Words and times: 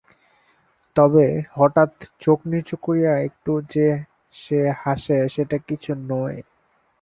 তবে, 0.95 1.25
হঠাৎ 1.53 1.91
চোখ 2.19 2.39
নিচু 2.45 2.75
করিয়া 2.81 3.13
একটু 3.27 3.51
যে 3.69 3.87
সে 4.33 4.59
হাসে 4.81 5.17
সেটা 5.29 5.57
কিছু 5.67 5.91
নয়। 6.09 6.37